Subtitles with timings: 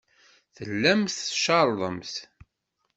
[0.55, 2.15] Tellamt tcerrḍemt.